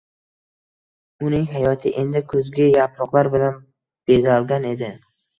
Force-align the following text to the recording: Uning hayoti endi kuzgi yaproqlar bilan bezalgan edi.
Uning 1.25 1.43
hayoti 1.51 1.91
endi 2.03 2.21
kuzgi 2.31 2.65
yaproqlar 2.77 3.29
bilan 3.35 3.59
bezalgan 4.13 4.67
edi. 4.71 4.91